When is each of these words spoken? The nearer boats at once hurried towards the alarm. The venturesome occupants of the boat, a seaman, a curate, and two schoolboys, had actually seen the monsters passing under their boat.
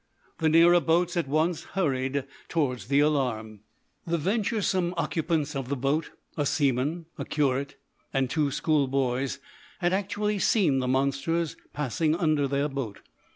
The 0.39 0.49
nearer 0.49 0.79
boats 0.79 1.15
at 1.15 1.27
once 1.27 1.61
hurried 1.61 2.23
towards 2.49 2.87
the 2.87 3.01
alarm. 3.01 3.59
The 4.07 4.17
venturesome 4.17 4.95
occupants 4.97 5.55
of 5.55 5.69
the 5.69 5.75
boat, 5.75 6.09
a 6.35 6.43
seaman, 6.43 7.05
a 7.19 7.23
curate, 7.23 7.75
and 8.11 8.27
two 8.27 8.49
schoolboys, 8.49 9.37
had 9.77 9.93
actually 9.93 10.39
seen 10.39 10.79
the 10.79 10.87
monsters 10.87 11.55
passing 11.71 12.15
under 12.15 12.47
their 12.47 12.67
boat. 12.67 13.01